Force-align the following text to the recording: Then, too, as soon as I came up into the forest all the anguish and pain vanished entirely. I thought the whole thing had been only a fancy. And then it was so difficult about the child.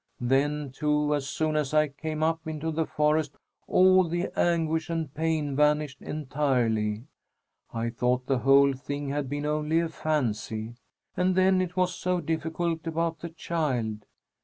Then, 0.19 0.71
too, 0.71 1.13
as 1.13 1.29
soon 1.29 1.55
as 1.55 1.75
I 1.75 1.87
came 1.89 2.23
up 2.23 2.47
into 2.47 2.71
the 2.71 2.87
forest 2.87 3.35
all 3.67 4.03
the 4.09 4.29
anguish 4.35 4.89
and 4.89 5.13
pain 5.13 5.55
vanished 5.55 6.01
entirely. 6.01 7.03
I 7.71 7.91
thought 7.91 8.25
the 8.25 8.39
whole 8.39 8.73
thing 8.73 9.09
had 9.09 9.29
been 9.29 9.45
only 9.45 9.79
a 9.79 9.89
fancy. 9.89 10.73
And 11.15 11.35
then 11.35 11.61
it 11.61 11.77
was 11.77 11.93
so 11.93 12.19
difficult 12.19 12.87
about 12.87 13.19
the 13.19 13.29
child. 13.29 14.07